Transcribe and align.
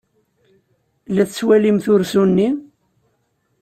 La 1.15 1.23
tettwalimt 1.27 1.85
ursu-nni? 1.93 2.49